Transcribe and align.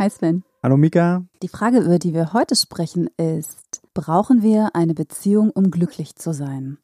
Hi 0.00 0.08
Sven. 0.08 0.44
Hallo 0.62 0.76
Mika. 0.76 1.24
Die 1.42 1.48
Frage, 1.48 1.80
über 1.80 1.98
die 1.98 2.14
wir 2.14 2.32
heute 2.32 2.54
sprechen, 2.54 3.10
ist, 3.16 3.82
brauchen 3.94 4.42
wir 4.42 4.76
eine 4.76 4.94
Beziehung, 4.94 5.50
um 5.50 5.72
glücklich 5.72 6.14
zu 6.14 6.32
sein? 6.32 6.78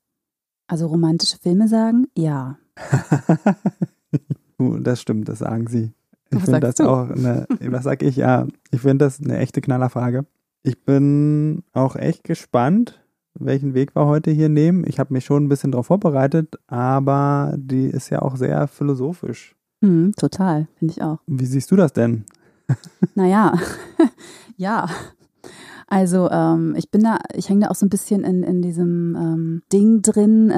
Also 0.67 0.89
romantische 0.89 1.39
Filme 1.39 1.69
sagen, 1.69 2.09
ja. 2.19 2.59
das 4.59 5.01
stimmt, 5.01 5.29
das 5.29 5.39
sagen 5.39 5.69
sie. 5.69 5.93
Ich 6.33 6.41
finde 6.41 6.59
das 6.59 6.75
du? 6.75 6.89
auch 6.89 7.09
eine, 7.09 7.47
was 7.61 7.85
sag 7.85 8.03
ich? 8.03 8.17
Ja, 8.17 8.49
ich 8.73 8.81
finde 8.81 9.05
das 9.05 9.21
eine 9.21 9.39
echte 9.39 9.61
Knallerfrage. 9.61 10.27
Ich 10.65 10.85
bin 10.85 11.63
auch 11.73 11.95
echt 11.95 12.25
gespannt, 12.25 13.01
welchen 13.35 13.75
Weg 13.75 13.95
wir 13.95 14.07
heute 14.07 14.33
hier 14.33 14.49
nehmen. 14.49 14.85
Ich 14.89 14.99
habe 14.99 15.13
mich 15.13 15.25
schon 15.25 15.45
ein 15.45 15.49
bisschen 15.49 15.71
darauf 15.71 15.87
vorbereitet, 15.87 16.57
aber 16.67 17.55
die 17.57 17.87
ist 17.87 18.11
ja 18.11 18.23
auch 18.23 18.35
sehr 18.35 18.67
philosophisch. 18.67 19.55
Hm, 19.85 20.15
total, 20.17 20.67
finde 20.75 20.95
ich 20.95 21.03
auch. 21.03 21.19
Wie 21.29 21.47
siehst 21.47 21.71
du 21.71 21.77
das 21.77 21.93
denn? 21.93 22.25
Naja, 23.15 23.55
ja. 24.57 24.89
Also 25.87 26.31
ähm, 26.31 26.75
ich 26.77 26.91
bin 26.91 27.03
da, 27.03 27.19
ich 27.35 27.49
hänge 27.49 27.67
da 27.67 27.71
auch 27.71 27.75
so 27.75 27.87
ein 27.87 27.91
bisschen 27.91 28.25
in, 28.25 28.43
in 28.43 28.63
diesem 28.63 29.15
ähm, 29.17 29.63
Ding 29.73 30.03
drin, 30.03 30.51
äh, 30.51 30.55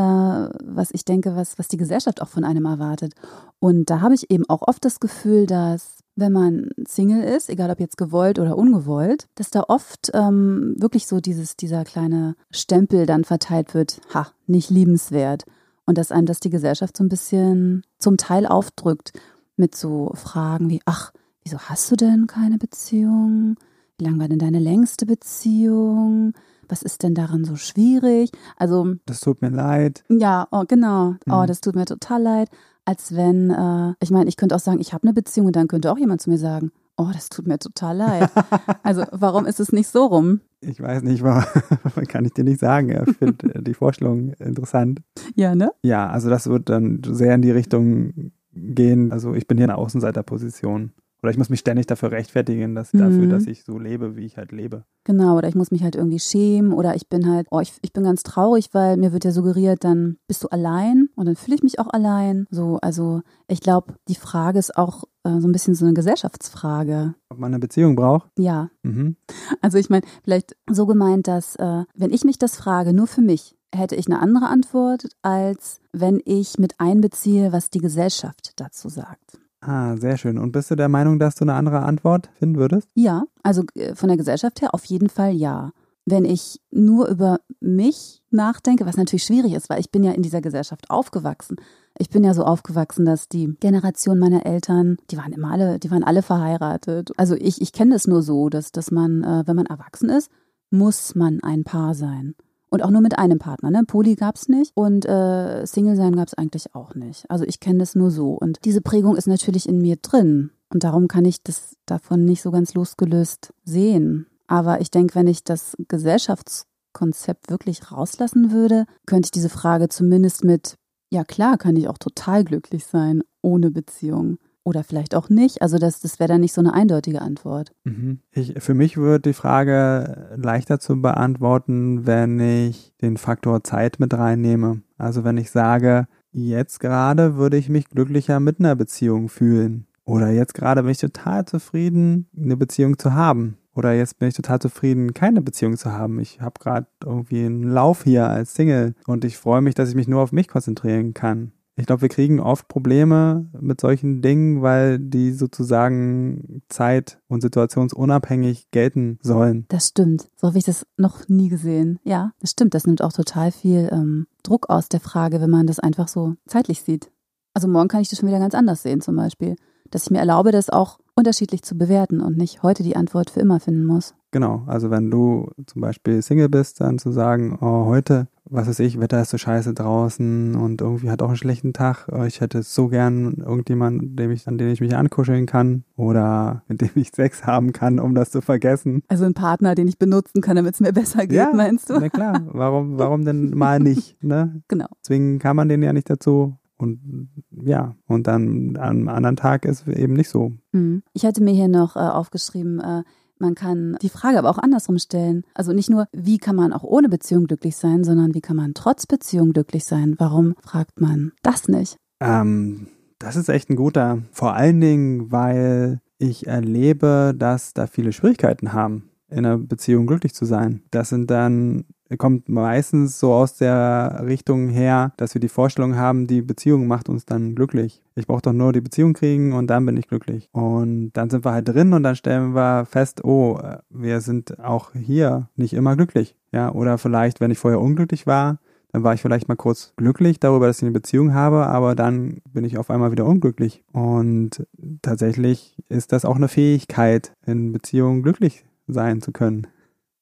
was 0.65 0.91
ich 0.93 1.05
denke, 1.05 1.35
was, 1.35 1.59
was 1.59 1.69
die 1.69 1.77
Gesellschaft 1.77 2.23
auch 2.23 2.29
von 2.29 2.45
einem 2.45 2.65
erwartet. 2.65 3.13
Und 3.59 3.91
da 3.91 4.01
habe 4.01 4.15
ich 4.15 4.31
eben 4.31 4.49
auch 4.49 4.63
oft 4.63 4.85
das 4.85 5.01
Gefühl, 5.01 5.47
dass 5.47 5.97
wenn 6.15 6.33
man 6.33 6.71
Single 6.89 7.23
ist, 7.23 7.51
egal 7.51 7.71
ob 7.71 7.79
jetzt 7.81 7.99
gewollt 7.99 8.39
oder 8.39 8.57
ungewollt, 8.57 9.27
dass 9.35 9.51
da 9.51 9.65
oft 9.69 10.11
ähm, 10.15 10.75
wirklich 10.79 11.07
so 11.07 11.21
dieses, 11.21 11.57
dieser 11.57 11.85
kleine 11.85 12.37
Stempel 12.51 13.05
dann 13.05 13.25
verteilt 13.25 13.75
wird, 13.75 14.01
ha, 14.15 14.29
nicht 14.47 14.71
liebenswert. 14.71 15.45
Und 15.85 15.99
dass 15.99 16.13
einem 16.13 16.27
das 16.27 16.41
die 16.41 16.51
Gesellschaft 16.51 16.97
so 16.97 17.05
ein 17.05 17.11
bisschen 17.11 17.83
zum 17.99 18.17
Teil 18.17 18.47
aufdrückt 18.47 19.13
mit 19.57 19.77
so 19.77 20.11
Fragen 20.15 20.71
wie, 20.71 20.81
ach, 20.87 21.13
wieso 21.47 21.59
hast 21.61 21.89
du 21.93 21.95
denn 21.97 22.27
keine 22.27 22.59
Beziehung? 22.59 23.55
Wie 23.99 24.05
lang 24.05 24.19
war 24.19 24.27
denn 24.27 24.41
deine 24.41 24.59
längste 24.59 25.07
Beziehung? 25.07 26.33
Was 26.69 26.83
ist 26.83 27.05
denn 27.05 27.15
daran 27.15 27.45
so 27.45 27.55
schwierig? 27.55 28.33
Also, 28.57 28.95
Das 29.07 29.21
tut 29.21 29.41
mir 29.43 29.51
leid. 29.51 30.03
ja, 30.09 30.49
oh, 30.51 30.65
genau. 30.67 31.15
Oh, 31.31 31.43
Mhm. 31.43 31.47
das 31.47 31.61
tut 31.61 31.77
mir 31.77 31.85
total 31.85 32.21
leid. 32.23 32.49
Als 32.85 33.15
wenn, 33.15 33.51
äh, 33.51 33.95
ich 34.01 34.11
meine, 34.11 34.29
ich 34.29 34.37
könnte 34.37 34.57
auch 34.57 34.61
sagen, 34.61 34.81
ich 34.81 34.93
habe 34.93 35.05
eine 35.05 35.13
Beziehung 35.13 35.47
und 35.47 35.55
dann 35.57 35.69
könnte 35.69 35.93
auch 35.93 35.99
jemand 35.99 36.21
zu 36.21 36.31
mir 36.31 36.39
sagen, 36.39 36.73
oh, 36.97 37.11
das 37.13 37.29
tut 37.29 37.47
mir 37.47 37.61
total 37.61 37.97
leid. 37.97 38.29
also, 38.83 39.05
warum 39.13 39.47
ist 39.47 39.61
es 39.61 39.71
nicht 39.71 39.87
so 39.89 40.07
rum? 40.07 40.41
Ich 40.61 40.81
weiß 40.83 41.05
nicht, 41.05 41.23
warum, 41.23 41.45
kann 42.09 42.25
ich 42.25 42.33
dir 42.33 42.43
nicht 42.45 42.59
sagen. 42.59 42.91
Ich 43.09 43.17
finde 43.19 43.63
die 43.63 43.75
Vorstellung 43.75 44.33
interessant. 44.41 45.01
Ja, 45.37 45.55
ne? 45.55 45.71
Ja, 45.85 46.09
also 46.11 46.29
das 46.29 46.49
wird 46.49 46.69
dann 46.71 47.03
sehr 47.09 47.37
in 47.37 47.43
die 47.43 47.53
Richtung 47.53 48.33
gehen. 48.53 49.13
Also 49.13 49.35
ich 49.35 49.47
bin 49.47 49.59
hier 49.59 49.67
in 49.67 49.71
einer 49.71 49.79
Außenseiterposition. 49.79 50.91
Oder 51.27 51.33
ich 51.33 51.39
muss 51.39 51.51
mich 51.51 51.59
ständig 51.59 51.87
dafür 51.89 52.13
rechtfertigen, 52.13 52.77
dass, 52.77 52.93
Mhm. 52.93 52.99
dafür, 52.99 53.27
dass 53.27 53.49
ich 53.49 53.65
so 53.65 53.81
lebe, 53.81 54.15
wie 54.15 54.25
ich 54.25 54.37
halt 54.37 54.53
lebe. 54.53 54.85
Genau, 55.03 55.37
oder 55.37 55.49
ich 55.49 55.57
muss 55.57 55.73
mich 55.73 55.83
halt 55.83 55.97
irgendwie 55.97 56.21
schämen 56.21 56.73
oder 56.73 56.95
ich 56.95 57.09
bin 57.09 57.29
halt, 57.29 57.49
oh, 57.51 57.59
ich, 57.59 57.73
ich 57.83 57.93
bin 57.93 58.05
ganz 58.05 58.23
traurig, 58.23 58.69
weil 58.75 58.97
mir 58.97 59.13
wird 59.13 59.25
ja 59.25 59.33
suggeriert, 59.33 59.83
dann 59.83 60.19
bist 60.29 60.45
du 60.45 60.49
allein 60.51 61.09
und 61.17 61.27
dann 61.27 61.35
fühle 61.35 61.57
ich 61.57 61.65
mich 61.65 61.81
auch 61.81 61.89
allein. 61.89 62.47
So, 62.51 62.79
also 62.81 63.23
ich 63.49 63.59
glaube, 63.61 63.95
die 64.09 64.15
Frage 64.15 64.61
ist 64.61 64.77
auch 64.77 65.03
äh, 65.25 65.41
so 65.41 65.49
ein 65.49 65.53
bisschen 65.53 65.75
so 65.75 65.85
eine 65.85 65.95
Gesellschaftsfrage. 65.95 67.15
Ob 67.29 67.39
man 67.39 67.51
eine 67.53 67.59
Beziehung 67.59 67.97
braucht? 67.97 68.31
Ja, 68.39 68.71
Mhm. 68.85 69.17
also 69.63 69.79
ich 69.79 69.91
meine, 69.91 70.07
vielleicht 70.23 70.57
so 70.71 70.87
gemeint, 70.87 71.27
dass 71.27 71.57
äh, 71.57 71.85
wenn 71.95 72.13
ich 72.13 72.23
mich 72.25 72.39
das 72.39 72.55
frage, 72.57 72.93
nur 72.93 73.09
für 73.09 73.23
mich, 73.23 73.57
hätte 73.75 73.97
ich 73.97 74.07
eine 74.07 74.21
andere 74.21 74.47
Antwort, 74.47 75.09
als 75.23 75.81
wenn 75.93 76.21
ich 76.25 76.59
mit 76.59 76.79
einbeziehe, 76.79 77.53
was 77.53 77.71
die 77.71 77.81
Gesellschaft 77.81 78.53
dazu 78.61 78.89
sagt. 78.89 79.39
Ah, 79.67 79.97
sehr 79.97 80.17
schön. 80.17 80.39
Und 80.39 80.53
bist 80.53 80.71
du 80.71 80.77
der 80.77 80.89
Meinung, 80.89 81.19
dass 81.19 81.35
du 81.35 81.45
eine 81.45 81.55
andere 81.55 81.81
Antwort 81.81 82.31
finden 82.39 82.57
würdest? 82.57 82.89
Ja, 82.95 83.25
also 83.43 83.65
äh, 83.75 83.97
von 83.97 84.09
der 84.09 84.17
Gesellschaft 84.17 84.63
her 84.63 84.73
auf 84.75 84.85
jeden 84.85 85.09
Fall 85.09 85.33
ja. 85.33 85.73
Wenn 86.05 86.25
ich 86.25 86.61
nur 86.71 87.09
über 87.09 87.41
mich 87.59 88.23
nachdenke, 88.31 88.87
was 88.87 88.97
natürlich 88.97 89.25
schwierig 89.25 89.55
ist, 89.55 89.69
weil 89.69 89.81
ich 89.81 89.91
bin 89.91 90.05
ja 90.05 90.13
in 90.13 90.23
dieser 90.23 90.41
Gesellschaft 90.41 90.89
aufgewachsen. 90.89 91.57
Ich 91.99 92.11
bin 92.11 92.23
ja 92.23 92.33
so 92.33 92.45
aufgewachsen, 92.45 93.05
dass 93.05 93.29
die 93.29 93.57
Generation 93.59 94.21
meiner 94.21 94.47
Eltern, 94.47 94.99
die 95.11 95.17
waren 95.17 95.33
immer 95.33 95.51
alle, 95.51 95.81
die 95.81 95.91
waren 95.91 96.05
alle 96.05 96.23
verheiratet. 96.23 97.11
Also 97.17 97.35
ich, 97.35 97.61
ich 97.61 97.73
kenne 97.73 97.95
das 97.95 98.07
nur 98.07 98.23
so, 98.23 98.49
dass, 98.49 98.71
dass 98.71 98.93
man, 98.93 99.25
äh, 99.25 99.43
wenn 99.47 99.57
man 99.57 99.67
erwachsen 99.67 100.11
ist, 100.11 100.31
muss 100.71 101.17
man 101.17 101.41
ein 101.43 101.65
Paar 101.65 101.95
sein. 101.95 102.37
Und 102.69 102.83
auch 102.83 102.91
nur 102.91 103.01
mit 103.01 103.19
einem 103.19 103.39
Partner. 103.39 103.71
Ne? 103.71 103.85
Poly 103.87 104.17
gab's 104.17 104.49
nicht 104.49 104.73
und 104.75 105.07
äh, 105.07 105.65
Single 105.67 105.97
sein 105.97 106.17
gab's 106.17 106.35
eigentlich 106.35 106.75
auch 106.75 106.95
nicht. 106.95 107.31
Also 107.31 107.45
ich 107.45 107.61
kenne 107.61 107.79
das 107.79 107.95
nur 107.95 108.11
so. 108.11 108.33
Und 108.33 108.59
diese 108.65 108.81
Prägung 108.81 109.17
ist 109.17 109.29
natürlich 109.29 109.69
in 109.69 109.81
mir 109.81 109.97
drin. 109.97 110.51
Und 110.69 110.83
darum 110.85 111.07
kann 111.07 111.25
ich 111.25 111.43
das 111.43 111.77
davon 111.87 112.25
nicht 112.25 112.43
so 112.43 112.51
ganz 112.51 112.75
losgelöst 112.75 113.53
sehen. 113.65 114.27
Aber 114.49 114.81
ich 114.81 114.91
denke, 114.91 115.15
wenn 115.15 115.29
ich 115.29 115.45
das 115.45 115.77
Gesellschaftskonzept 115.89 117.51
wirklich 117.51 117.93
rauslassen 117.93 118.51
würde, 118.51 118.87
könnte 119.07 119.27
ich 119.27 119.31
diese 119.33 119.49
Frage 119.49 119.89
zumindest 119.89 120.45
mit, 120.45 120.75
ja 121.11 121.25
klar, 121.25 121.59
kann 121.59 121.77
ich 121.77 121.89
auch 121.89 121.99
total 121.99 122.45
glücklich 122.45 122.85
sein 122.87 123.23
ohne 123.43 123.71
Beziehung. 123.71 124.39
Oder 124.67 124.83
vielleicht 124.83 125.15
auch 125.15 125.29
nicht. 125.29 125.63
Also 125.63 125.79
das, 125.79 126.01
das 126.01 126.19
wäre 126.19 126.27
dann 126.27 126.41
nicht 126.41 126.53
so 126.53 126.61
eine 126.61 126.75
eindeutige 126.75 127.23
Antwort. 127.23 127.71
Mhm. 127.85 128.19
Ich, 128.33 128.53
für 128.59 128.75
mich 128.75 128.97
wird 128.97 129.25
die 129.25 129.33
Frage 129.33 130.37
leichter 130.37 130.81
zu 130.81 131.01
beantworten, 131.01 132.05
wenn 132.05 132.41
ich 132.41 132.93
den 133.01 133.17
Faktor 133.17 133.63
Zeit 133.63 134.01
mit 134.01 134.13
reinnehme. 134.13 134.83
Also 134.99 135.23
wenn 135.23 135.37
ich 135.37 135.53
sage, 135.53 136.09
jetzt 136.33 136.81
gerade 136.81 137.37
würde 137.37 137.57
ich 137.57 137.69
mich 137.69 137.89
glücklicher 137.89 138.41
mit 138.41 138.59
einer 138.59 138.75
Beziehung 138.75 139.29
fühlen. 139.29 139.87
Oder 140.05 140.31
jetzt 140.31 140.55
gerade 140.55 140.83
bin 140.83 140.91
ich 140.91 140.99
total 140.99 141.45
zufrieden, 141.45 142.29
eine 142.37 142.57
Beziehung 142.57 142.99
zu 142.99 143.15
haben. 143.15 143.59
Oder 143.73 143.93
jetzt 143.93 144.19
bin 144.19 144.31
ich 144.31 144.35
total 144.35 144.59
zufrieden, 144.59 145.15
keine 145.15 145.43
Beziehung 145.43 145.77
zu 145.77 145.93
haben. 145.93 146.19
Ich 146.19 146.41
habe 146.41 146.59
gerade 146.59 146.89
irgendwie 147.05 147.45
einen 147.45 147.63
Lauf 147.63 148.03
hier 148.03 148.27
als 148.27 148.55
Single 148.55 148.97
und 149.07 149.25
ich 149.25 149.37
freue 149.37 149.61
mich, 149.61 149.77
dass 149.77 149.91
ich 149.91 149.95
mich 149.95 150.09
nur 150.09 150.23
auf 150.23 150.33
mich 150.33 150.49
konzentrieren 150.49 151.15
kann. 151.15 151.53
Ich 151.79 151.85
glaube, 151.85 152.03
wir 152.03 152.09
kriegen 152.09 152.41
oft 152.41 152.69
Probleme 152.69 153.47
mit 153.61 153.83
solchen 153.83 154.23
Dingen, 154.23 154.63
weil 154.63 154.99
die 154.99 155.33
sozusagen 155.33 156.63
zeit- 156.71 157.19
und 157.29 157.43
situationsunabhängig 157.43 158.71
gelten 158.71 159.19
sollen. 159.21 159.67
Das 159.69 159.89
stimmt. 159.89 160.31
So 160.37 160.49
habe 160.49 160.59
ich 160.59 160.65
das 160.65 160.87
noch 160.97 161.29
nie 161.29 161.51
gesehen. 161.51 161.99
Ja, 162.03 162.33
das 162.41 162.53
stimmt. 162.53 162.73
Das 162.73 162.87
nimmt 162.87 163.03
auch 163.03 163.13
total 163.13 163.53
viel 163.53 163.91
ähm, 163.93 164.27
Druck 164.43 164.71
aus 164.71 164.89
der 164.89 165.01
Frage, 165.01 165.41
wenn 165.43 165.51
man 165.51 165.67
das 165.67 165.79
einfach 165.79 166.09
so 166.09 166.37
zeitlich 166.47 166.81
sieht. 166.81 167.11
Also 167.53 167.69
morgen 167.69 167.89
kann 167.89 168.01
ich 168.01 168.09
das 168.09 168.19
schon 168.19 168.29
wieder 168.29 168.39
ganz 168.39 168.55
anders 168.55 168.83
sehen, 168.83 169.03
zum 169.03 169.17
Beispiel. 169.17 169.57
Dass 169.91 170.05
ich 170.05 170.11
mir 170.11 170.19
erlaube, 170.19 170.53
das 170.53 170.71
auch 170.71 170.99
unterschiedlich 171.15 171.63
zu 171.63 171.77
bewerten 171.77 172.21
und 172.21 172.39
nicht 172.39 172.63
heute 172.63 172.83
die 172.83 172.97
Antwort 172.97 173.31
für 173.31 173.41
immer 173.41 173.61
finden 173.61 173.85
muss. 173.85 174.15
Genau, 174.37 174.65
also 174.67 174.91
wenn 174.91 175.11
du 175.11 175.49
zum 175.65 175.81
Beispiel 175.81 176.21
Single 176.21 176.51
bist, 176.51 176.83
dann 176.83 176.99
zu 176.99 177.11
sagen, 177.11 177.57
oh, 177.59 177.87
heute, 177.87 178.29
was 178.45 178.69
weiß 178.69 178.81
ich, 178.81 179.01
Wetter 179.01 179.23
ist 179.23 179.31
so 179.31 179.39
scheiße 179.39 179.73
draußen 179.73 180.55
und 180.57 180.83
irgendwie 180.83 181.09
hat 181.09 181.23
auch 181.23 181.29
einen 181.29 181.39
schlechten 181.39 181.73
Tag. 181.73 182.07
Oh, 182.13 182.23
Ich 182.25 182.43
hätte 182.43 182.63
so 182.63 182.89
gern 182.89 183.37
irgendjemanden, 183.39 184.15
dem 184.15 184.31
ich, 184.31 184.47
an 184.47 184.59
den 184.59 184.69
ich 184.69 184.83
mich 184.83 184.95
ankuscheln 184.95 185.47
kann 185.47 185.85
oder 185.97 186.65
mit 186.69 186.83
dem 186.83 186.91
ich 186.97 187.13
Sex 187.15 187.47
haben 187.47 187.73
kann, 187.73 187.99
um 187.99 188.15
das 188.15 188.31
zu 188.31 188.43
vergessen. 188.43 189.03
Also 189.09 189.25
ein 189.25 189.33
Partner, 189.33 189.75
den 189.75 189.89
ich 189.89 189.99
benutzen 189.99 190.43
kann, 190.43 190.57
damit 190.57 190.75
es 190.75 190.81
mir 190.81 190.93
besser 190.93 191.27
geht, 191.27 191.55
meinst 191.55 191.89
du? 191.89 191.99
Na 191.99 192.11
klar, 192.11 192.43
warum, 192.45 192.99
warum 192.99 193.25
denn 193.25 193.57
mal 193.57 193.81
nicht, 193.81 194.23
ne? 194.23 194.61
Genau. 194.69 194.89
Zwingen 195.01 195.39
kann 195.39 195.57
man 195.57 195.71
den 195.71 195.83
ja 195.83 195.95
nicht 195.95 196.11
dazu. 196.11 196.59
Und 196.77 197.31
ja, 197.65 197.97
und 198.07 198.27
dann 198.27 198.77
am 198.77 199.09
anderen 199.09 199.37
Tag 199.37 199.65
ist 199.65 199.89
eben 199.89 200.13
nicht 200.13 200.29
so. 200.29 200.53
Hm. 200.75 201.03
Ich 201.15 201.25
hatte 201.25 201.43
mir 201.43 201.55
hier 201.55 201.69
noch 201.69 201.97
äh, 201.97 202.01
aufgeschrieben, 202.01 202.81
äh, 202.81 203.03
man 203.39 203.55
kann 203.55 203.97
die 204.03 204.09
Frage 204.09 204.39
aber 204.39 204.51
auch 204.51 204.59
andersrum 204.59 204.99
stellen. 204.99 205.45
Also 205.55 205.73
nicht 205.73 205.91
nur, 205.91 206.07
wie 206.13 206.39
kann 206.39 206.57
man 206.57 206.73
auch 206.73 206.83
ohne 206.83 207.09
Beziehung 207.09 207.47
glücklich 207.47 207.77
sein, 207.77 208.05
sondern 208.05 208.35
wie 208.35 208.41
kann 208.41 208.57
man 208.57 208.75
trotz 208.75 209.07
Beziehung 209.07 209.53
glücklich 209.53 209.85
sein? 209.85 210.15
Warum 210.19 210.55
fragt 210.63 211.01
man 211.01 211.33
das 211.43 211.69
nicht? 211.69 211.97
Ähm, 212.21 212.89
das 213.19 213.37
ist 213.37 213.49
echt 213.49 213.71
ein 213.71 213.77
guter. 213.77 214.23
Vor 214.33 214.55
allen 214.55 214.81
Dingen, 214.81 215.31
weil 215.31 216.01
ich 216.19 216.47
erlebe, 216.47 217.35
dass 217.37 217.75
da 217.75 217.87
viele 217.87 218.13
Schwierigkeiten 218.13 218.73
haben, 218.73 219.11
in 219.29 219.39
einer 219.39 219.59
Beziehung 219.59 220.07
glücklich 220.07 220.35
zu 220.35 220.45
sein. 220.45 220.83
Das 220.91 221.11
sind 221.11 221.31
dann 221.31 221.85
kommt 222.17 222.49
meistens 222.49 223.19
so 223.19 223.33
aus 223.33 223.57
der 223.57 224.23
Richtung 224.25 224.69
her, 224.69 225.13
dass 225.17 225.35
wir 225.35 225.41
die 225.41 225.49
Vorstellung 225.49 225.97
haben, 225.97 226.27
die 226.27 226.43
Beziehung 226.43 226.87
macht 226.87 227.09
uns 227.09 227.27
dann 227.27 227.55
glücklich. 227.55 228.03
Ich 228.15 228.27
brauche 228.27 228.43
doch 228.43 228.53
nur 228.53 228.73
die 228.73 228.81
Beziehung 228.81 229.13
kriegen 229.13 229.53
und 229.53 229.67
dann 229.67 229.85
bin 229.85 229.97
ich 229.97 230.07
glücklich. 230.07 230.49
Und 230.53 231.11
dann 231.15 231.31
sind 231.31 231.45
wir 231.45 231.53
halt 231.53 231.69
drin 231.69 231.93
und 231.93 232.03
dann 232.03 232.17
stellen 232.17 232.55
wir 232.55 232.87
fest, 232.87 233.25
oh, 233.25 233.61
wir 233.91 234.21
sind 234.21 234.61
auch 234.61 234.93
hier 234.93 235.49
nicht 235.57 235.75
immer 235.75 235.97
glücklich. 235.97 236.37
Ja, 236.53 236.73
oder 236.73 236.99
vielleicht, 236.99 237.41
wenn 237.41 237.51
ich 237.51 237.59
vorher 237.59 237.81
unglücklich 237.81 238.27
war, 238.27 238.59
dann 238.93 239.03
war 239.03 239.13
ich 239.13 239.21
vielleicht 239.21 239.49
mal 239.49 239.57
kurz 239.57 239.93
glücklich 239.97 240.41
darüber, 240.41 240.69
dass 240.69 240.79
ich 240.79 240.85
eine 240.85 240.93
Beziehung 240.93 241.35
habe, 241.35 241.67
aber 241.67 241.95
dann 241.95 242.41
bin 242.55 242.65
ich 242.65 242.79
auf 242.79 242.89
einmal 242.89 243.13
wieder 243.13 243.27
unglücklich. 243.27 243.85
Und 243.93 244.67
tatsächlich 245.03 245.77
ist 245.89 246.13
das 246.13 246.25
auch 246.25 246.37
eine 246.37 246.49
Fähigkeit, 246.49 247.33
in 247.45 247.73
Beziehungen 247.73 248.23
glücklich 248.23 248.65
sein 248.87 249.21
zu 249.21 249.33
können. 249.33 249.67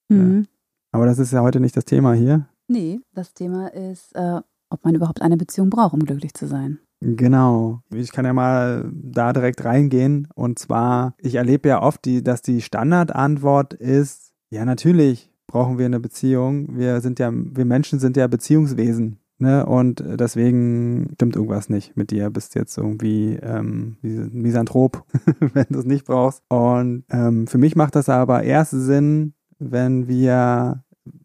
Mhm. 0.09 0.39
Ja. 0.39 0.54
Aber 0.95 1.07
das 1.07 1.19
ist 1.19 1.33
ja 1.33 1.43
heute 1.43 1.59
nicht 1.59 1.77
das 1.77 1.87
Thema 1.87 2.13
hier. 2.13 2.47
Nee, 2.69 3.01
das 3.15 3.35
Thema 3.35 3.67
ist, 3.67 4.15
äh, 4.15 4.41
ob 4.71 4.85
man 4.85 4.95
überhaupt 4.95 5.23
eine 5.23 5.37
Beziehung 5.37 5.69
braucht, 5.69 5.93
um 5.93 5.99
glücklich 5.99 6.35
zu 6.35 6.47
sein. 6.47 6.79
Genau. 7.01 7.81
Ich 7.93 8.13
kann 8.13 8.25
ja 8.25 8.33
mal 8.33 8.89
da 8.95 9.33
direkt 9.33 9.65
reingehen. 9.65 10.29
Und 10.37 10.61
zwar, 10.61 11.17
ich 11.19 11.35
erlebe 11.35 11.69
ja 11.69 11.83
oft, 11.83 12.05
die, 12.05 12.23
dass 12.23 12.43
die 12.43 12.61
Standardantwort 12.61 13.75
ist, 13.75 14.35
ja, 14.51 14.65
natürlich 14.65 15.33
brauchen 15.49 15.79
wir 15.79 15.87
eine 15.87 15.99
Beziehung. 15.99 16.79
Wir 16.79 17.01
sind 17.01 17.19
ja, 17.19 17.33
wir 17.35 17.65
Menschen 17.65 17.99
sind 17.99 18.17
ja 18.17 18.29
Beziehungswesen. 18.29 19.19
Ne? 19.39 19.67
Und 19.67 20.01
deswegen 20.07 21.11
stimmt 21.15 21.35
irgendwas 21.35 21.69
nicht 21.69 21.97
mit 21.97 22.13
dir. 22.13 22.31
Bist 22.31 22.55
jetzt 22.55 22.79
irgendwie 22.79 23.35
ähm, 23.43 23.97
Misanthrop, 24.01 25.05
wenn 25.41 25.67
du 25.71 25.81
es 25.81 25.87
nicht 25.87 26.07
brauchst. 26.07 26.45
Und 26.49 27.03
ähm, 27.11 27.49
für 27.49 27.59
mich 27.59 27.75
macht 27.75 27.97
das 27.97 28.09
aber 28.09 28.45
erst 28.45 28.71
Sinn, 28.71 29.35
wenn 29.59 30.09
wir 30.09 30.84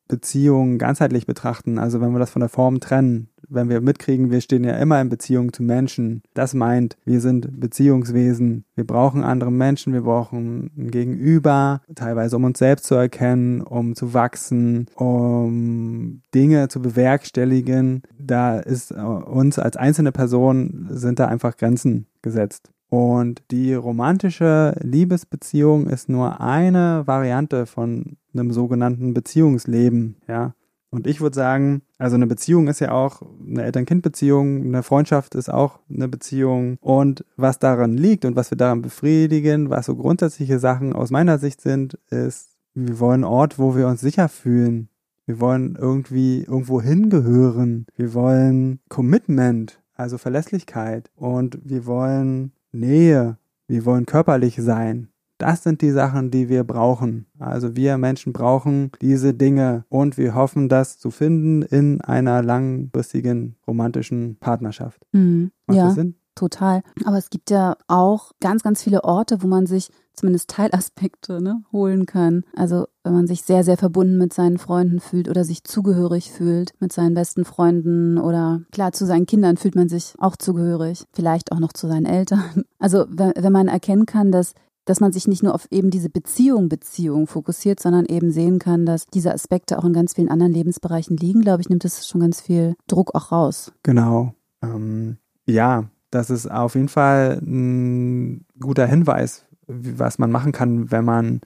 Beziehungen 0.09 0.77
ganzheitlich 0.77 1.25
betrachten, 1.25 1.79
also 1.79 2.01
wenn 2.01 2.11
wir 2.11 2.19
das 2.19 2.31
von 2.31 2.41
der 2.41 2.49
Form 2.49 2.81
trennen, 2.81 3.29
wenn 3.49 3.69
wir 3.69 3.81
mitkriegen, 3.81 4.31
wir 4.31 4.41
stehen 4.41 4.63
ja 4.63 4.77
immer 4.77 5.01
in 5.01 5.09
Beziehung 5.09 5.53
zu 5.53 5.63
Menschen. 5.63 6.21
Das 6.33 6.53
meint, 6.53 6.97
wir 7.05 7.19
sind 7.21 7.59
Beziehungswesen. 7.59 8.65
Wir 8.75 8.85
brauchen 8.85 9.23
andere 9.23 9.51
Menschen, 9.51 9.93
wir 9.93 10.01
brauchen 10.01 10.71
ein 10.77 10.91
Gegenüber, 10.91 11.81
teilweise 11.95 12.35
um 12.35 12.43
uns 12.43 12.59
selbst 12.59 12.85
zu 12.85 12.95
erkennen, 12.95 13.61
um 13.61 13.95
zu 13.95 14.13
wachsen, 14.13 14.87
um 14.95 16.21
Dinge 16.33 16.67
zu 16.67 16.81
bewerkstelligen. 16.81 18.03
Da 18.19 18.59
ist 18.59 18.91
äh, 18.91 18.95
uns 18.95 19.57
als 19.57 19.77
einzelne 19.77 20.11
Person 20.11 20.87
sind 20.91 21.19
da 21.19 21.27
einfach 21.27 21.57
Grenzen 21.57 22.05
gesetzt. 22.21 22.71
Und 22.89 23.43
die 23.51 23.75
romantische 23.75 24.75
Liebesbeziehung 24.81 25.87
ist 25.87 26.09
nur 26.09 26.41
eine 26.41 27.03
Variante 27.05 27.67
von 27.67 28.17
einem 28.39 28.51
sogenannten 28.51 29.13
Beziehungsleben, 29.13 30.15
ja. 30.27 30.53
Und 30.91 31.05
ich 31.05 31.21
würde 31.21 31.35
sagen, 31.35 31.83
also 31.99 32.15
eine 32.15 32.25
Beziehung 32.25 32.67
ist 32.67 32.79
ja 32.79 32.91
auch 32.91 33.21
eine 33.47 33.63
Eltern-Kind-Beziehung, 33.63 34.63
eine 34.63 34.81
Freundschaft 34.81 35.35
ist 35.35 35.49
auch 35.49 35.79
eine 35.87 36.07
Beziehung. 36.07 36.77
Und 36.81 37.23
was 37.37 37.59
daran 37.59 37.95
liegt 37.95 38.25
und 38.25 38.35
was 38.35 38.49
wir 38.49 38.57
daran 38.57 38.81
befriedigen, 38.81 39.69
was 39.69 39.85
so 39.85 39.95
grundsätzliche 39.95 40.57
Sachen 40.57 40.93
aus 40.93 41.11
meiner 41.11 41.37
Sicht 41.37 41.61
sind, 41.61 41.99
ist, 42.09 42.57
wir 42.73 42.99
wollen 42.99 43.23
einen 43.23 43.31
Ort, 43.31 43.59
wo 43.59 43.75
wir 43.75 43.87
uns 43.87 44.01
sicher 44.01 44.29
fühlen. 44.29 44.89
Wir 45.25 45.39
wollen 45.39 45.77
irgendwie 45.79 46.41
irgendwo 46.41 46.81
hingehören. 46.81 47.85
Wir 47.95 48.15
wollen 48.15 48.79
Commitment, 48.89 49.79
also 49.93 50.17
Verlässlichkeit. 50.17 51.11
Und 51.15 51.59
wir 51.63 51.85
wollen 51.85 52.53
Nähe. 52.71 53.37
Wir 53.67 53.85
wollen 53.85 54.07
körperlich 54.07 54.55
sein. 54.55 55.09
Das 55.39 55.63
sind 55.63 55.81
die 55.81 55.91
Sachen, 55.91 56.29
die 56.29 56.49
wir 56.49 56.63
brauchen. 56.63 57.25
Also 57.39 57.75
wir 57.75 57.97
Menschen 57.97 58.33
brauchen 58.33 58.91
diese 59.01 59.33
Dinge 59.33 59.85
und 59.89 60.17
wir 60.17 60.35
hoffen, 60.35 60.69
das 60.69 60.99
zu 60.99 61.09
finden 61.09 61.63
in 61.63 62.01
einer 62.01 62.43
langfristigen 62.43 63.55
romantischen 63.65 64.37
Partnerschaft. 64.39 65.01
Mhm. 65.11 65.51
Macht 65.65 65.77
ja. 65.77 65.85
das 65.85 65.95
Sinn? 65.95 66.15
total. 66.39 66.81
Aber 67.05 67.17
es 67.17 67.29
gibt 67.29 67.49
ja 67.49 67.75
auch 67.87 68.31
ganz, 68.39 68.63
ganz 68.63 68.81
viele 68.81 69.03
Orte, 69.03 69.43
wo 69.43 69.47
man 69.47 69.65
sich 69.65 69.91
zumindest 70.13 70.49
Teilaspekte 70.49 71.41
ne, 71.41 71.63
holen 71.71 72.05
kann. 72.05 72.43
Also 72.55 72.87
wenn 73.03 73.13
man 73.13 73.27
sich 73.27 73.43
sehr, 73.43 73.63
sehr 73.63 73.77
verbunden 73.77 74.17
mit 74.17 74.33
seinen 74.33 74.57
Freunden 74.57 74.99
fühlt 74.99 75.29
oder 75.29 75.43
sich 75.43 75.63
zugehörig 75.63 76.31
fühlt 76.31 76.73
mit 76.79 76.91
seinen 76.91 77.13
besten 77.13 77.45
Freunden 77.45 78.17
oder 78.17 78.61
klar, 78.71 78.91
zu 78.91 79.05
seinen 79.05 79.25
Kindern 79.25 79.57
fühlt 79.57 79.75
man 79.75 79.89
sich 79.89 80.13
auch 80.17 80.35
zugehörig, 80.35 81.05
vielleicht 81.13 81.51
auch 81.51 81.59
noch 81.59 81.73
zu 81.73 81.87
seinen 81.87 82.05
Eltern. 82.05 82.63
Also 82.81 83.05
wenn, 83.09 83.33
wenn 83.35 83.51
man 83.51 83.67
erkennen 83.67 84.05
kann, 84.05 84.31
dass 84.31 84.53
dass 84.89 85.01
man 85.01 85.11
sich 85.11 85.27
nicht 85.27 85.43
nur 85.43 85.53
auf 85.53 85.67
eben 85.69 85.91
diese 85.91 86.09
Beziehung, 86.09 86.67
Beziehung 86.67 87.27
fokussiert, 87.27 87.79
sondern 87.79 88.05
eben 88.05 88.31
sehen 88.31 88.57
kann, 88.57 88.87
dass 88.87 89.05
diese 89.05 89.31
Aspekte 89.31 89.77
auch 89.77 89.85
in 89.85 89.93
ganz 89.93 90.15
vielen 90.15 90.29
anderen 90.29 90.51
Lebensbereichen 90.51 91.15
liegen, 91.15 91.41
glaube 91.41 91.61
ich, 91.61 91.69
nimmt 91.69 91.85
es 91.85 92.07
schon 92.07 92.21
ganz 92.21 92.41
viel 92.41 92.75
Druck 92.87 93.13
auch 93.13 93.31
raus. 93.31 93.71
Genau. 93.83 94.33
Ähm, 94.63 95.17
ja, 95.45 95.85
das 96.09 96.31
ist 96.31 96.49
auf 96.49 96.73
jeden 96.73 96.87
Fall 96.87 97.39
ein 97.43 98.47
guter 98.59 98.87
Hinweis, 98.87 99.45
was 99.67 100.17
man 100.17 100.31
machen 100.31 100.53
kann, 100.53 100.89
wenn 100.89 101.05
man 101.05 101.41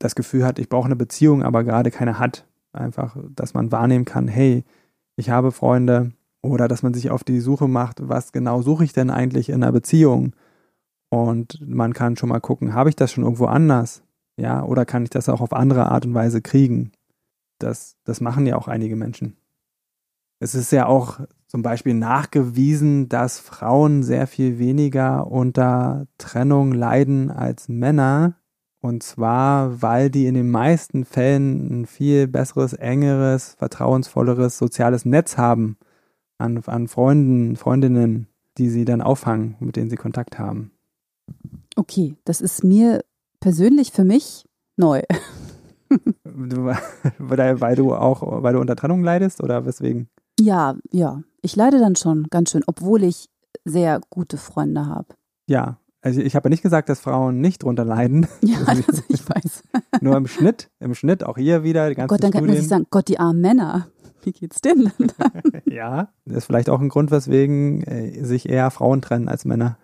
das 0.00 0.16
Gefühl 0.16 0.44
hat, 0.44 0.58
ich 0.58 0.68
brauche 0.68 0.86
eine 0.86 0.96
Beziehung, 0.96 1.44
aber 1.44 1.62
gerade 1.62 1.92
keine 1.92 2.18
hat. 2.18 2.46
Einfach, 2.72 3.16
dass 3.30 3.54
man 3.54 3.70
wahrnehmen 3.70 4.06
kann, 4.06 4.26
hey, 4.26 4.64
ich 5.14 5.30
habe 5.30 5.52
Freunde 5.52 6.12
oder 6.42 6.66
dass 6.66 6.82
man 6.82 6.94
sich 6.94 7.10
auf 7.10 7.22
die 7.22 7.38
Suche 7.38 7.68
macht, 7.68 8.08
was 8.08 8.32
genau 8.32 8.60
suche 8.60 8.82
ich 8.82 8.92
denn 8.92 9.10
eigentlich 9.10 9.50
in 9.50 9.62
einer 9.62 9.72
Beziehung? 9.72 10.32
Und 11.10 11.60
man 11.66 11.94
kann 11.94 12.16
schon 12.16 12.28
mal 12.28 12.40
gucken, 12.40 12.74
habe 12.74 12.90
ich 12.90 12.96
das 12.96 13.12
schon 13.12 13.24
irgendwo 13.24 13.46
anders? 13.46 14.02
Ja, 14.36 14.62
oder 14.62 14.84
kann 14.84 15.04
ich 15.04 15.10
das 15.10 15.28
auch 15.28 15.40
auf 15.40 15.52
andere 15.52 15.90
Art 15.90 16.06
und 16.06 16.14
Weise 16.14 16.42
kriegen? 16.42 16.92
Das, 17.58 17.96
das 18.04 18.20
machen 18.20 18.46
ja 18.46 18.56
auch 18.56 18.68
einige 18.68 18.94
Menschen. 18.94 19.36
Es 20.38 20.54
ist 20.54 20.70
ja 20.70 20.86
auch 20.86 21.20
zum 21.48 21.62
Beispiel 21.62 21.94
nachgewiesen, 21.94 23.08
dass 23.08 23.40
Frauen 23.40 24.02
sehr 24.02 24.26
viel 24.26 24.58
weniger 24.58 25.26
unter 25.26 26.06
Trennung 26.18 26.72
leiden 26.72 27.30
als 27.30 27.68
Männer. 27.68 28.36
Und 28.80 29.02
zwar, 29.02 29.82
weil 29.82 30.10
die 30.10 30.26
in 30.26 30.34
den 30.34 30.50
meisten 30.50 31.04
Fällen 31.04 31.80
ein 31.80 31.86
viel 31.86 32.28
besseres, 32.28 32.74
engeres, 32.74 33.54
vertrauensvolleres 33.54 34.56
soziales 34.58 35.04
Netz 35.04 35.36
haben 35.36 35.78
an, 36.36 36.62
an 36.66 36.86
Freunden, 36.86 37.56
Freundinnen, 37.56 38.28
die 38.56 38.68
sie 38.68 38.84
dann 38.84 39.02
auffangen, 39.02 39.56
mit 39.58 39.74
denen 39.74 39.90
sie 39.90 39.96
Kontakt 39.96 40.38
haben. 40.38 40.70
Okay, 41.76 42.16
das 42.24 42.40
ist 42.40 42.64
mir 42.64 43.04
persönlich 43.40 43.92
für 43.92 44.04
mich 44.04 44.46
neu. 44.76 45.02
weil 46.24 47.76
du 47.76 47.94
auch, 47.94 48.42
weil 48.42 48.54
du 48.54 48.60
unter 48.60 48.76
Trennung 48.76 49.02
leidest 49.02 49.42
oder 49.42 49.64
weswegen? 49.66 50.08
Ja, 50.38 50.76
ja. 50.90 51.22
Ich 51.40 51.56
leide 51.56 51.78
dann 51.78 51.96
schon 51.96 52.26
ganz 52.30 52.50
schön, 52.50 52.62
obwohl 52.66 53.04
ich 53.04 53.28
sehr 53.64 54.00
gute 54.10 54.36
Freunde 54.36 54.86
habe. 54.86 55.08
Ja, 55.46 55.78
also 56.00 56.20
ich 56.20 56.36
habe 56.36 56.48
ja 56.48 56.50
nicht 56.50 56.62
gesagt, 56.62 56.88
dass 56.88 57.00
Frauen 57.00 57.40
nicht 57.40 57.62
drunter 57.62 57.84
leiden. 57.84 58.26
Ja, 58.42 58.58
also 58.66 59.02
ich 59.08 59.28
weiß. 59.28 59.64
Nur 60.00 60.16
im 60.16 60.26
Schnitt, 60.26 60.70
im 60.80 60.94
Schnitt, 60.94 61.24
auch 61.24 61.36
hier 61.36 61.64
wieder 61.64 61.88
die 61.88 61.94
ganzen 61.94 62.08
Gott, 62.08 62.22
dann 62.22 62.32
Studien. 62.32 62.50
muss 62.50 62.62
ich 62.62 62.68
sagen, 62.68 62.86
Gott, 62.90 63.08
die 63.08 63.18
armen 63.18 63.40
Männer. 63.40 63.88
Wie 64.22 64.32
geht's 64.32 64.60
denn 64.60 64.90
dann? 64.98 65.62
ja, 65.66 66.12
das 66.24 66.38
ist 66.38 66.44
vielleicht 66.46 66.70
auch 66.70 66.80
ein 66.80 66.88
Grund, 66.88 67.10
weswegen 67.10 67.82
äh, 67.82 68.24
sich 68.24 68.48
eher 68.48 68.70
Frauen 68.70 69.00
trennen 69.00 69.28
als 69.28 69.44
Männer. 69.44 69.78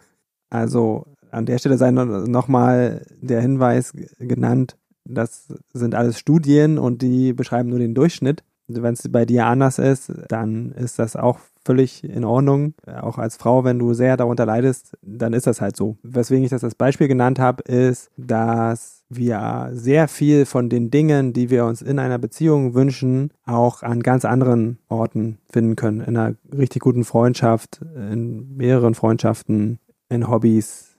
Also 0.51 1.07
an 1.35 1.47
der 1.47 1.59
Stelle 1.59 1.79
sei 1.79 1.91
nochmal 1.91 3.05
der 3.21 3.41
Hinweis 3.41 3.93
genannt, 4.19 4.77
das 5.05 5.49
sind 5.73 5.95
alles 5.95 6.19
Studien 6.19 6.79
und 6.79 7.03
die 7.03 7.33
beschreiben 7.33 7.69
nur 7.69 7.79
den 7.79 7.95
Durchschnitt. 7.95 8.43
Wenn 8.67 8.95
es 8.95 9.07
bei 9.11 9.27
dir 9.27 9.45
anders 9.47 9.79
ist, 9.79 10.11
dann 10.29 10.73
ist 10.73 10.99
das 10.99 11.17
auch 11.17 11.39
völlig 11.67 12.03
in 12.03 12.25
Ordnung. 12.25 12.73
Auch 12.87 13.19
als 13.19 13.37
Frau, 13.37 13.65
wenn 13.65 13.79
du 13.79 13.93
sehr 13.93 14.17
darunter 14.17 14.47
leidest, 14.47 14.97
dann 15.03 15.35
ist 15.35 15.47
das 15.47 15.61
halt 15.61 15.77
so. 15.77 15.99
Weswegen 16.03 16.45
ich 16.45 16.51
das 16.51 16.65
als 16.65 16.75
Beispiel 16.75 17.09
genannt 17.09 17.39
habe, 17.39 17.63
ist, 17.65 18.11
dass 18.17 19.05
wir 19.11 19.69
sehr 19.73 20.09
viel 20.09 20.47
von 20.47 20.71
den 20.71 20.91
Dingen, 20.91 21.35
die 21.35 21.51
wir 21.51 21.67
uns 21.67 21.83
in 21.83 21.99
einer 21.99 22.19
Beziehung 22.19 22.73
wünschen, 22.73 23.31
auch 23.45 23.83
an 23.83 24.03
ganz 24.03 24.25
anderen 24.25 24.79
Orten 24.89 25.39
finden 25.51 25.77
können. 25.77 26.01
In 26.01 26.17
einer 26.17 26.35
richtig 26.57 26.83
guten 26.83 27.05
Freundschaft, 27.05 27.81
in 27.95 28.57
mehreren 28.57 28.95
Freundschaften, 28.95 29.79
in 30.09 30.29
Hobbys. 30.29 30.94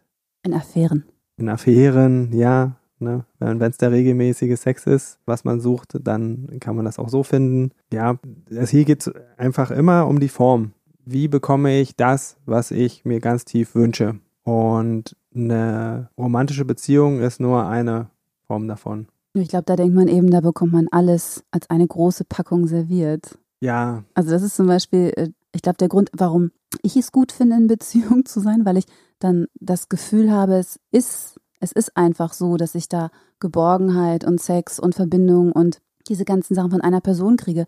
In 0.45 0.53
Affären. 0.53 1.03
In 1.37 1.49
Affären, 1.49 2.31
ja. 2.31 2.77
Ne? 2.99 3.25
Wenn 3.39 3.61
es 3.61 3.77
der 3.77 3.91
regelmäßige 3.91 4.57
Sex 4.57 4.85
ist, 4.85 5.19
was 5.25 5.43
man 5.43 5.59
sucht, 5.59 5.97
dann 6.01 6.47
kann 6.61 6.75
man 6.75 6.85
das 6.85 6.97
auch 6.97 7.09
so 7.09 7.23
finden. 7.23 7.71
Ja, 7.91 8.17
es 8.49 8.69
hier 8.69 8.85
geht 8.85 9.01
es 9.05 9.13
einfach 9.37 9.69
immer 9.71 10.07
um 10.07 10.19
die 10.19 10.29
Form. 10.29 10.71
Wie 11.03 11.27
bekomme 11.27 11.79
ich 11.79 11.95
das, 11.95 12.37
was 12.45 12.71
ich 12.71 13.03
mir 13.03 13.19
ganz 13.19 13.43
tief 13.43 13.75
wünsche? 13.75 14.19
Und 14.43 15.15
eine 15.35 16.09
romantische 16.17 16.63
Beziehung 16.63 17.19
ist 17.19 17.41
nur 17.41 17.67
eine 17.67 18.09
Form 18.47 18.67
davon. 18.67 19.07
Ich 19.33 19.49
glaube, 19.49 19.65
da 19.65 19.75
denkt 19.75 19.93
man 19.93 20.07
eben, 20.07 20.31
da 20.31 20.39
bekommt 20.39 20.71
man 20.71 20.87
alles 20.91 21.43
als 21.51 21.69
eine 21.69 21.85
große 21.85 22.23
Packung 22.23 22.67
serviert. 22.67 23.37
Ja. 23.59 24.03
Also 24.13 24.31
das 24.31 24.41
ist 24.41 24.55
zum 24.55 24.67
Beispiel, 24.67 25.11
äh, 25.17 25.29
ich 25.53 25.61
glaube, 25.61 25.77
der 25.77 25.89
Grund, 25.89 26.09
warum 26.15 26.51
ich 26.81 26.95
es 26.97 27.11
gut 27.11 27.31
finde, 27.31 27.55
in 27.57 27.67
Beziehung 27.67 28.25
zu 28.25 28.39
sein, 28.39 28.65
weil 28.65 28.77
ich 28.77 28.85
dann 29.19 29.47
das 29.59 29.89
Gefühl 29.89 30.31
habe, 30.31 30.55
es 30.55 30.79
ist 30.91 31.39
es 31.59 31.71
ist 31.71 31.97
einfach 31.97 32.33
so, 32.33 32.57
dass 32.57 32.75
ich 32.75 32.89
da 32.89 33.09
Geborgenheit 33.39 34.23
und 34.23 34.39
Sex 34.39 34.79
und 34.79 34.95
Verbindung 34.95 35.51
und 35.51 35.81
diese 36.07 36.25
ganzen 36.25 36.53
Sachen 36.53 36.71
von 36.71 36.81
einer 36.81 37.01
Person 37.01 37.37
kriege. 37.37 37.65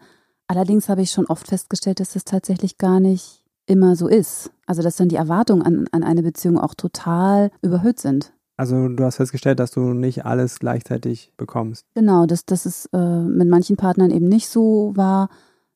Allerdings 0.48 0.88
habe 0.88 1.02
ich 1.02 1.12
schon 1.12 1.26
oft 1.26 1.48
festgestellt, 1.48 2.00
dass 2.00 2.14
das 2.14 2.24
tatsächlich 2.24 2.78
gar 2.78 3.00
nicht 3.00 3.44
immer 3.66 3.96
so 3.96 4.08
ist. 4.08 4.52
Also 4.66 4.82
dass 4.82 4.96
dann 4.96 5.10
die 5.10 5.16
Erwartungen 5.16 5.62
an, 5.62 5.88
an 5.92 6.04
eine 6.04 6.24
Beziehung 6.24 6.60
auch 6.60 6.74
total 6.74 7.52
überhöht 7.62 8.00
sind. 8.00 8.34
Also 8.56 8.88
du 8.88 9.04
hast 9.04 9.18
festgestellt, 9.18 9.60
dass 9.60 9.72
du 9.72 9.94
nicht 9.94 10.26
alles 10.26 10.60
gleichzeitig 10.60 11.34
bekommst. 11.38 11.86
Genau, 11.94 12.26
dass, 12.26 12.46
dass 12.46 12.66
es 12.66 12.88
äh, 12.94 13.24
mit 13.24 13.48
manchen 13.50 13.78
Partnern 13.78 14.10
eben 14.10 14.28
nicht 14.28 14.48
so 14.48 14.94
war, 14.96 15.30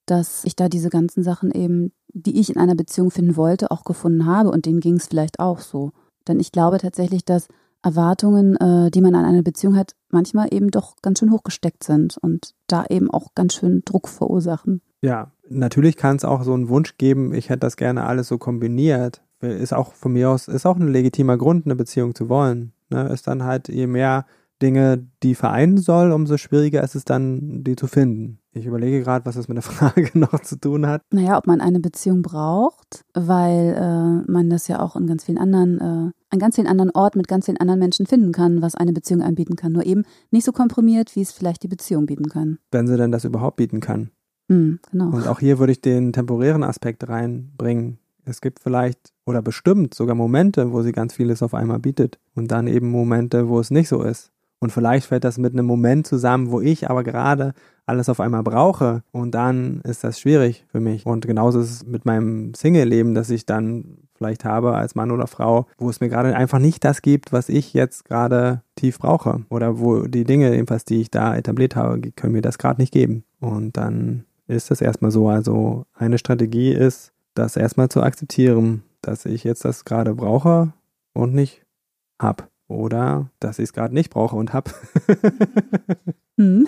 dass 0.06 0.44
ich 0.46 0.56
da 0.56 0.68
diese 0.68 0.90
ganzen 0.90 1.22
Sachen 1.24 1.52
eben, 1.52 1.92
die 2.14 2.40
ich 2.40 2.50
in 2.50 2.58
einer 2.58 2.76
Beziehung 2.76 3.12
finden 3.12 3.36
wollte, 3.36 3.72
auch 3.72 3.84
gefunden 3.84 4.26
habe 4.26 4.52
und 4.52 4.66
denen 4.66 4.80
ging 4.80 4.96
es 4.96 5.08
vielleicht 5.08 5.40
auch 5.40 5.60
so. 5.60 5.92
Denn 6.28 6.40
ich 6.40 6.52
glaube 6.52 6.78
tatsächlich, 6.78 7.26
dass 7.26 7.48
Erwartungen, 7.84 8.56
äh, 8.58 8.92
die 8.92 9.02
man 9.02 9.16
an 9.16 9.26
eine 9.26 9.44
Beziehung 9.44 9.76
hat, 9.76 9.96
manchmal 10.10 10.54
eben 10.54 10.70
doch 10.70 10.96
ganz 11.02 11.20
schön 11.20 11.32
hochgesteckt 11.32 11.84
sind 11.84 12.18
und 12.18 12.54
da 12.68 12.86
eben 12.90 13.10
auch 13.10 13.34
ganz 13.34 13.56
schön 13.56 13.82
Druck 13.86 14.08
verursachen. 14.08 14.82
Ja, 15.02 15.32
natürlich 15.50 15.98
kann 15.98 16.18
es 16.18 16.26
auch 16.26 16.44
so 16.44 16.54
einen 16.54 16.70
Wunsch 16.70 16.98
geben, 16.98 17.34
ich 17.34 17.50
hätte 17.50 17.62
das 17.62 17.78
gerne 17.78 18.06
alles 18.06 18.28
so 18.28 18.38
kombiniert. 18.38 19.22
Ist 19.40 19.74
auch 19.74 19.94
von 19.94 20.14
mir 20.14 20.30
aus, 20.30 20.48
ist 20.48 20.68
auch 20.68 20.78
ein 20.78 20.88
legitimer 20.88 21.38
Grund, 21.38 21.66
eine 21.66 21.76
Beziehung 21.76 22.14
zu 22.14 22.30
wollen. 22.30 22.74
Ne? 22.90 23.10
Ist 23.10 23.26
dann 23.26 23.44
halt, 23.44 23.70
je 23.70 23.88
mehr 23.88 24.28
Dinge, 24.62 25.08
die 25.24 25.34
vereinen 25.34 25.78
soll, 25.78 26.12
umso 26.12 26.38
schwieriger 26.38 26.84
ist 26.84 26.94
es 26.94 27.06
dann, 27.06 27.64
die 27.64 27.76
zu 27.76 27.88
finden. 27.88 28.38
Ich 28.54 28.66
überlege 28.66 29.02
gerade, 29.02 29.26
was 29.26 29.36
das 29.36 29.48
mit 29.48 29.56
der 29.56 29.62
Frage 29.64 30.10
noch 30.14 30.40
zu 30.42 30.60
tun 30.60 30.86
hat. 30.86 31.02
Naja, 31.12 31.38
ob 31.38 31.48
man 31.48 31.62
eine 31.62 31.80
Beziehung 31.80 32.22
braucht, 32.22 33.06
weil 33.14 33.76
äh, 33.78 34.32
man 34.32 34.50
das 34.50 34.68
ja 34.68 34.82
auch 34.82 34.96
in 34.96 35.08
ganz 35.08 35.24
vielen 35.26 35.38
anderen, 35.38 35.80
äh, 35.80 36.12
an 36.30 36.40
ganz 36.40 36.56
vielen 36.56 36.68
anderen 36.68 36.92
Orten 36.92 37.18
mit 37.18 37.28
ganz 37.28 37.46
vielen 37.46 37.58
anderen 37.58 37.80
Menschen 37.80 38.06
finden 38.06 38.32
kann, 38.32 38.62
was 38.62 38.76
eine 38.76 38.94
Beziehung 38.94 39.22
anbieten 39.22 39.56
kann. 39.56 39.72
Nur 39.72 39.86
eben 39.86 40.04
nicht 40.32 40.46
so 40.46 40.52
komprimiert, 40.52 41.16
wie 41.16 41.22
es 41.22 41.32
vielleicht 41.32 41.64
die 41.64 41.70
Beziehung 41.70 42.06
bieten 42.06 42.28
kann. 42.28 42.60
Wenn 42.72 42.88
sie 42.88 42.98
denn 42.98 43.12
das 43.12 43.24
überhaupt 43.24 43.58
bieten 43.58 43.80
kann. 43.80 44.12
Hm, 44.50 44.80
genau. 44.92 45.12
Und 45.12 45.28
auch 45.28 45.40
hier 45.40 45.60
würde 45.60 45.72
ich 45.72 45.82
den 45.82 46.12
temporären 46.12 46.64
Aspekt 46.64 47.08
reinbringen. 47.08 48.00
Es 48.26 48.42
gibt 48.42 48.60
vielleicht 48.60 49.14
oder 49.26 49.42
bestimmt 49.42 49.94
sogar 49.94 50.16
Momente, 50.16 50.74
wo 50.74 50.82
sie 50.82 50.92
ganz 50.92 51.14
vieles 51.14 51.42
auf 51.42 51.54
einmal 51.54 51.80
bietet 51.80 52.20
und 52.36 52.52
dann 52.52 52.68
eben 52.68 52.92
Momente, 52.92 53.48
wo 53.48 53.60
es 53.60 53.72
nicht 53.72 53.88
so 53.88 54.04
ist. 54.04 54.32
Und 54.62 54.72
vielleicht 54.72 55.08
fällt 55.08 55.24
das 55.24 55.40
mit 55.40 55.54
einem 55.54 55.66
Moment 55.66 56.06
zusammen, 56.06 56.52
wo 56.52 56.62
ich 56.62 56.88
aber 56.90 57.04
gerade 57.04 57.54
alles 57.88 58.10
auf 58.10 58.20
einmal 58.20 58.44
brauche 58.44 59.04
und 59.12 59.32
dann 59.32 59.82
ist 59.82 60.04
das 60.04 60.20
schwierig 60.20 60.66
für 60.72 60.80
mich. 60.80 61.06
Und 61.08 61.26
genauso 61.26 61.60
ist 61.60 61.72
es 61.72 61.86
mit 61.86 62.06
meinem 62.06 62.54
Single-Leben, 62.54 63.16
das 63.16 63.32
ich 63.32 63.48
dann 63.48 63.98
vielleicht 64.16 64.46
habe 64.46 64.76
als 64.76 64.94
Mann 64.94 65.10
oder 65.10 65.26
Frau, 65.26 65.66
wo 65.80 65.90
es 65.90 66.00
mir 66.00 66.10
gerade 66.10 66.36
einfach 66.36 66.60
nicht 66.60 66.84
das 66.84 67.02
gibt, 67.02 67.34
was 67.34 67.50
ich 67.50 67.74
jetzt 67.74 68.06
gerade 68.06 68.62
tief 68.76 69.00
brauche. 69.00 69.44
Oder 69.50 69.80
wo 69.80 70.04
die 70.04 70.26
Dinge, 70.26 70.54
jedenfalls, 70.54 70.86
die 70.86 71.02
ich 71.02 71.10
da 71.10 71.36
etabliert 71.36 71.76
habe, 71.76 72.00
können 72.12 72.34
mir 72.34 72.44
das 72.44 72.60
gerade 72.60 72.80
nicht 72.80 72.94
geben. 72.94 73.24
Und 73.40 73.78
dann 73.78 74.26
ist 74.48 74.70
das 74.70 74.80
erstmal 74.80 75.10
so. 75.10 75.28
Also 75.28 75.86
eine 75.96 76.20
Strategie 76.20 76.72
ist, 76.72 77.14
das 77.34 77.56
erstmal 77.56 77.90
zu 77.90 78.04
akzeptieren, 78.04 78.84
dass 79.02 79.26
ich 79.26 79.44
jetzt 79.44 79.66
das 79.66 79.86
gerade 79.86 80.14
brauche 80.14 80.72
und 81.14 81.34
nicht 81.34 81.64
hab. 82.22 82.51
Oder 82.72 83.30
dass 83.40 83.60
ich 83.60 83.66
es 83.66 83.74
gerade 83.74 83.94
nicht 83.94 84.10
brauche 84.10 84.36
und 84.36 84.54
hab. 84.54 84.74
hm. 86.38 86.68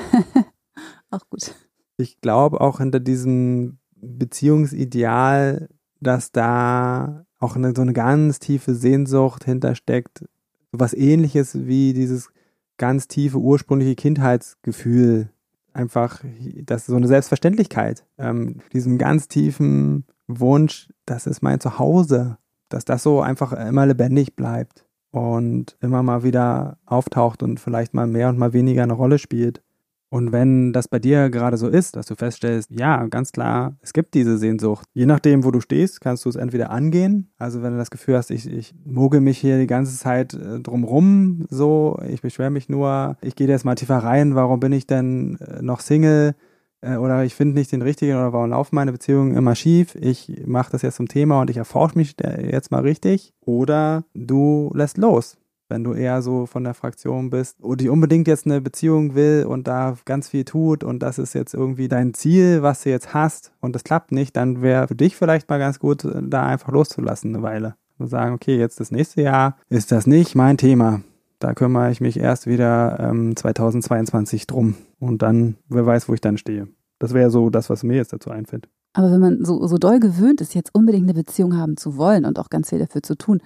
auch 1.09 1.29
gut. 1.29 1.55
Ich 1.95 2.19
glaube 2.19 2.59
auch 2.59 2.79
hinter 2.79 2.99
diesem 2.99 3.77
Beziehungsideal, 3.95 5.69
dass 6.01 6.33
da 6.33 7.25
auch 7.39 7.55
eine, 7.55 7.73
so 7.73 7.81
eine 7.81 7.93
ganz 7.93 8.39
tiefe 8.39 8.75
Sehnsucht 8.75 9.45
hintersteckt. 9.45 10.25
Was 10.73 10.93
ähnliches 10.93 11.65
wie 11.65 11.93
dieses 11.93 12.29
ganz 12.77 13.07
tiefe 13.07 13.37
ursprüngliche 13.37 13.95
Kindheitsgefühl, 13.95 15.29
einfach, 15.71 16.21
das 16.63 16.81
ist 16.81 16.87
so 16.87 16.95
eine 16.97 17.07
Selbstverständlichkeit, 17.07 18.05
ähm, 18.17 18.59
diesem 18.73 18.97
ganz 18.97 19.29
tiefen 19.29 20.05
Wunsch, 20.27 20.91
das 21.05 21.27
ist 21.27 21.41
mein 21.41 21.61
Zuhause, 21.61 22.37
dass 22.67 22.83
das 22.83 23.03
so 23.03 23.21
einfach 23.21 23.53
immer 23.53 23.85
lebendig 23.85 24.35
bleibt 24.35 24.82
und 25.13 25.77
immer 25.79 26.01
mal 26.01 26.23
wieder 26.23 26.79
auftaucht 26.87 27.43
und 27.43 27.59
vielleicht 27.59 27.93
mal 27.93 28.07
mehr 28.07 28.29
und 28.29 28.39
mal 28.39 28.51
weniger 28.51 28.81
eine 28.81 28.93
Rolle 28.93 29.19
spielt. 29.19 29.61
Und 30.09 30.31
wenn 30.31 30.73
das 30.73 30.87
bei 30.87 30.97
dir 30.97 31.29
gerade 31.29 31.57
so 31.57 31.67
ist, 31.67 31.95
dass 31.95 32.07
du 32.07 32.15
feststellst, 32.15 32.71
ja, 32.71 33.05
ganz 33.07 33.31
klar, 33.31 33.77
es 33.81 33.93
gibt 33.93 34.15
diese 34.15 34.39
Sehnsucht. 34.39 34.87
Je 34.93 35.05
nachdem, 35.05 35.43
wo 35.43 35.51
du 35.51 35.59
stehst, 35.59 36.01
kannst 36.01 36.25
du 36.25 36.29
es 36.29 36.35
entweder 36.35 36.71
angehen. 36.71 37.31
Also 37.37 37.61
wenn 37.61 37.73
du 37.73 37.77
das 37.77 37.91
Gefühl 37.91 38.17
hast, 38.17 38.31
ich, 38.31 38.51
ich 38.51 38.73
mogel 38.85 39.21
mich 39.21 39.37
hier 39.37 39.59
die 39.59 39.67
ganze 39.67 39.95
Zeit 39.97 40.33
äh, 40.33 40.59
drumrum, 40.59 41.45
so, 41.49 41.99
ich 42.07 42.21
beschwere 42.21 42.49
mich 42.49 42.67
nur, 42.67 43.15
ich 43.21 43.35
gehe 43.35 43.47
jetzt 43.47 43.65
mal 43.65 43.75
tiefer 43.75 43.97
rein, 43.97 44.33
warum 44.33 44.59
bin 44.59 44.71
ich 44.71 44.87
denn 44.87 45.37
äh, 45.39 45.61
noch 45.61 45.79
Single? 45.79 46.35
Äh, 46.83 46.97
oder 46.97 47.23
ich 47.23 47.35
finde 47.35 47.55
nicht 47.57 47.71
den 47.71 47.81
richtigen 47.81 48.15
oder 48.15 48.33
warum 48.33 48.49
laufen 48.49 48.75
meine 48.75 48.91
Beziehungen 48.91 49.35
immer 49.35 49.55
schief? 49.55 49.95
Ich 49.95 50.43
mache 50.45 50.71
das 50.71 50.81
jetzt 50.81 50.97
zum 50.97 51.07
Thema 51.07 51.41
und 51.41 51.49
ich 51.49 51.57
erforsche 51.57 51.97
mich 51.97 52.15
jetzt 52.21 52.71
mal 52.71 52.81
richtig. 52.81 53.33
Oder 53.41 54.03
du 54.13 54.71
lässt 54.75 54.97
los 54.97 55.37
wenn 55.69 55.83
du 55.83 55.93
eher 55.93 56.21
so 56.21 56.45
von 56.45 56.63
der 56.63 56.75
Fraktion 56.75 57.31
bist, 57.31 57.63
oder 57.63 57.77
die 57.77 57.89
unbedingt 57.89 58.27
jetzt 58.27 58.45
eine 58.45 58.61
Beziehung 58.61 59.15
will 59.15 59.45
und 59.47 59.67
da 59.67 59.97
ganz 60.05 60.29
viel 60.29 60.45
tut 60.45 60.83
und 60.83 60.99
das 60.99 61.17
ist 61.17 61.33
jetzt 61.33 61.55
irgendwie 61.55 61.87
dein 61.87 62.13
Ziel, 62.13 62.61
was 62.61 62.83
du 62.83 62.91
jetzt 62.91 63.15
hast 63.15 63.53
und 63.59 63.73
das 63.73 63.83
klappt 63.83 64.11
nicht, 64.11 64.35
dann 64.35 64.61
wäre 64.61 64.87
für 64.87 64.95
dich 64.95 65.15
vielleicht 65.15 65.49
mal 65.49 65.57
ganz 65.57 65.79
gut, 65.79 66.05
da 66.05 66.45
einfach 66.45 66.71
loszulassen 66.71 67.33
eine 67.33 67.43
Weile. 67.43 67.75
Und 67.97 68.07
sagen, 68.07 68.35
okay, 68.35 68.57
jetzt 68.57 68.79
das 68.79 68.91
nächste 68.91 69.23
Jahr 69.23 69.57
ist 69.69 69.91
das 69.91 70.05
nicht 70.05 70.35
mein 70.35 70.57
Thema. 70.57 71.01
Da 71.43 71.53
kümmere 71.53 71.91
ich 71.91 71.99
mich 71.99 72.17
erst 72.17 72.47
wieder 72.47 72.97
ähm, 73.01 73.35
2022 73.35 74.47
drum. 74.47 74.75
Und 74.97 75.21
dann, 75.21 75.57
wer 75.67 75.85
weiß, 75.85 76.07
wo 76.07 76.13
ich 76.13 76.21
dann 76.21 76.37
stehe. 76.37 76.69
Das 76.99 77.13
wäre 77.13 77.29
so 77.29 77.49
das, 77.49 77.69
was 77.69 77.83
mir 77.83 77.97
jetzt 77.97 78.13
dazu 78.13 78.29
einfällt. 78.29 78.69
Aber 78.93 79.11
wenn 79.11 79.19
man 79.19 79.43
so, 79.43 79.67
so 79.67 79.77
doll 79.77 79.99
gewöhnt 79.99 80.39
ist, 80.39 80.55
jetzt 80.55 80.73
unbedingt 80.73 81.03
eine 81.03 81.13
Beziehung 81.13 81.57
haben 81.57 81.75
zu 81.75 81.97
wollen 81.97 82.23
und 82.23 82.39
auch 82.39 82.49
ganz 82.49 82.69
viel 82.69 82.79
dafür 82.79 83.03
zu 83.03 83.17
tun, 83.17 83.41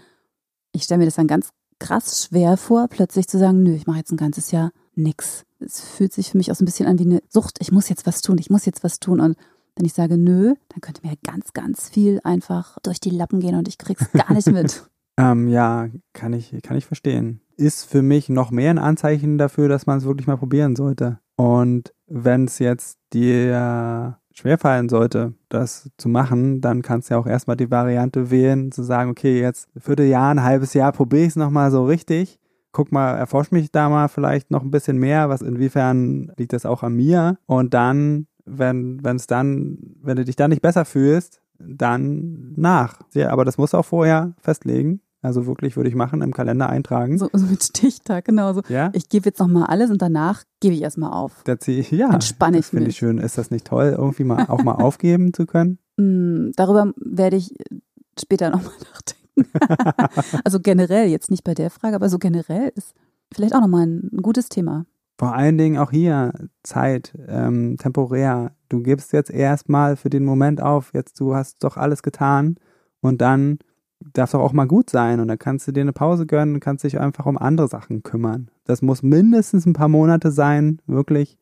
ich 0.73 0.83
stelle 0.83 0.99
mir 0.99 1.05
das 1.05 1.15
dann 1.15 1.25
ganz 1.25 1.49
krass 1.79 2.27
schwer 2.27 2.55
vor, 2.57 2.87
plötzlich 2.87 3.27
zu 3.27 3.39
sagen, 3.39 3.63
nö, 3.63 3.73
ich 3.73 3.87
mache 3.87 3.97
jetzt 3.97 4.11
ein 4.11 4.17
ganzes 4.17 4.51
Jahr 4.51 4.71
nix. 4.93 5.43
Es 5.59 5.81
fühlt 5.81 6.13
sich 6.13 6.29
für 6.29 6.37
mich 6.37 6.51
auch 6.51 6.55
so 6.55 6.63
ein 6.63 6.67
bisschen 6.67 6.85
an 6.85 6.99
wie 6.99 7.05
eine 7.05 7.23
Sucht. 7.29 7.57
Ich 7.61 7.71
muss 7.71 7.89
jetzt 7.89 8.05
was 8.05 8.21
tun, 8.21 8.37
ich 8.37 8.51
muss 8.51 8.65
jetzt 8.65 8.83
was 8.83 8.99
tun. 8.99 9.19
Und 9.19 9.37
wenn 9.75 9.87
ich 9.87 9.93
sage 9.93 10.19
nö, 10.19 10.53
dann 10.69 10.81
könnte 10.81 11.01
mir 11.03 11.15
ganz, 11.23 11.51
ganz 11.53 11.89
viel 11.89 12.19
einfach 12.23 12.77
durch 12.83 12.99
die 12.99 13.09
Lappen 13.09 13.39
gehen 13.39 13.55
und 13.55 13.67
ich 13.67 13.79
krieg's 13.79 14.11
gar 14.11 14.33
nicht 14.33 14.51
mit. 14.51 14.87
ähm, 15.17 15.47
ja, 15.47 15.89
kann 16.13 16.33
ich, 16.33 16.53
kann 16.61 16.77
ich 16.77 16.85
verstehen. 16.85 17.41
Ist 17.57 17.85
für 17.85 18.01
mich 18.01 18.29
noch 18.29 18.51
mehr 18.51 18.69
ein 18.69 18.77
Anzeichen 18.77 19.37
dafür, 19.37 19.67
dass 19.67 19.87
man 19.87 19.97
es 19.97 20.05
wirklich 20.05 20.27
mal 20.27 20.37
probieren 20.37 20.75
sollte. 20.75 21.19
Und 21.35 21.93
wenn 22.07 22.45
es 22.45 22.59
jetzt 22.59 22.99
dir 23.13 24.17
schwerfallen 24.31 24.89
sollte, 24.89 25.33
das 25.49 25.89
zu 25.97 26.09
machen, 26.09 26.61
dann 26.61 26.83
kannst 26.83 27.09
du 27.09 27.15
ja 27.15 27.19
auch 27.19 27.25
erstmal 27.25 27.57
die 27.57 27.71
Variante 27.71 28.29
wählen, 28.29 28.71
zu 28.71 28.83
sagen, 28.83 29.09
okay, 29.09 29.41
jetzt 29.41 29.67
Vierteljahr, 29.75 30.29
ein 30.29 30.43
halbes 30.43 30.75
Jahr 30.75 30.91
probiere 30.91 31.23
ich 31.23 31.29
es 31.29 31.35
nochmal 31.35 31.71
so 31.71 31.85
richtig. 31.85 32.39
Guck 32.71 32.91
mal, 32.91 33.15
erforsch 33.15 33.51
mich 33.51 33.71
da 33.71 33.89
mal 33.89 34.07
vielleicht 34.07 34.51
noch 34.51 34.61
ein 34.61 34.69
bisschen 34.69 34.97
mehr, 34.97 35.29
was 35.29 35.41
inwiefern 35.41 36.31
liegt 36.37 36.53
das 36.53 36.67
auch 36.67 36.83
an 36.83 36.93
mir. 36.93 37.39
Und 37.47 37.73
dann, 37.73 38.27
wenn 38.45 39.01
es 39.03 39.25
dann, 39.25 39.79
wenn 40.03 40.17
du 40.17 40.25
dich 40.25 40.35
dann 40.35 40.51
nicht 40.51 40.61
besser 40.61 40.85
fühlst, 40.85 41.41
dann 41.57 42.53
nach. 42.55 43.01
Ja, 43.13 43.31
aber 43.31 43.45
das 43.45 43.57
musst 43.57 43.73
du 43.73 43.77
auch 43.77 43.85
vorher 43.85 44.33
festlegen. 44.39 45.01
Also 45.21 45.47
wirklich 45.47 45.75
würde 45.75 45.89
ich 45.89 45.95
machen, 45.95 46.21
im 46.21 46.33
Kalender 46.33 46.69
eintragen. 46.69 47.17
So, 47.17 47.29
so 47.33 47.45
mit 47.47 47.63
Stichtag, 47.63 48.25
genau 48.25 48.53
so. 48.53 48.61
Ja? 48.69 48.91
Ich 48.93 49.09
gebe 49.09 49.25
jetzt 49.25 49.39
nochmal 49.39 49.65
alles 49.65 49.89
und 49.89 50.01
danach 50.01 50.43
gebe 50.59 50.75
ich 50.75 50.81
erstmal 50.81 51.11
auf. 51.11 51.43
Der 51.43 51.59
Zieh, 51.59 51.81
ja, 51.95 52.13
Entspanne 52.13 52.59
ich 52.59 52.67
Finde 52.67 52.89
ich 52.89 52.97
schön. 52.97 53.17
Ist 53.17 53.37
das 53.37 53.49
nicht 53.49 53.65
toll, 53.65 53.95
irgendwie 53.97 54.23
mal 54.23 54.45
auch 54.47 54.63
mal 54.63 54.75
aufgeben 54.75 55.33
zu 55.33 55.45
können? 55.45 55.79
Mm, 55.99 56.51
darüber 56.55 56.93
werde 56.97 57.37
ich 57.37 57.55
später 58.19 58.51
nochmal 58.51 58.71
nachdenken. 58.93 60.39
also 60.43 60.59
generell, 60.59 61.07
jetzt 61.07 61.31
nicht 61.31 61.43
bei 61.43 61.55
der 61.55 61.71
Frage, 61.71 61.95
aber 61.95 62.07
so 62.07 62.19
generell 62.19 62.71
ist 62.75 62.93
vielleicht 63.33 63.55
auch 63.55 63.61
nochmal 63.61 63.87
ein, 63.87 64.09
ein 64.13 64.21
gutes 64.21 64.47
Thema. 64.47 64.85
Vor 65.17 65.33
allen 65.33 65.57
Dingen 65.57 65.79
auch 65.79 65.89
hier 65.89 66.33
Zeit, 66.61 67.17
ähm, 67.27 67.77
temporär. 67.79 68.51
Du 68.69 68.81
gibst 68.83 69.11
jetzt 69.13 69.31
erstmal 69.31 69.95
für 69.95 70.11
den 70.11 70.23
Moment 70.23 70.61
auf, 70.61 70.93
jetzt 70.93 71.19
du 71.19 71.33
hast 71.33 71.63
doch 71.63 71.77
alles 71.77 72.03
getan 72.03 72.57
und 73.01 73.21
dann 73.21 73.57
darf 73.99 74.31
doch 74.31 74.39
auch 74.39 74.53
mal 74.53 74.67
gut 74.67 74.89
sein 74.89 75.19
und 75.19 75.27
dann 75.27 75.39
kannst 75.39 75.67
du 75.67 75.71
dir 75.71 75.81
eine 75.81 75.93
Pause 75.93 76.25
gönnen 76.25 76.55
und 76.55 76.59
kannst 76.59 76.83
dich 76.83 76.99
einfach 76.99 77.25
um 77.25 77.37
andere 77.37 77.67
Sachen 77.67 78.03
kümmern. 78.03 78.49
Das 78.65 78.81
muss 78.81 79.03
mindestens 79.03 79.65
ein 79.65 79.73
paar 79.73 79.89
Monate 79.89 80.31
sein, 80.31 80.81
wirklich. 80.87 81.37